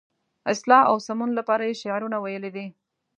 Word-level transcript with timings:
اصلاح 0.51 0.83
او 0.91 0.97
سمون 1.07 1.29
لپاره 1.39 1.63
یې 1.69 1.79
شعرونه 1.81 2.17
ویلي 2.19 2.51
دي. 2.55 2.67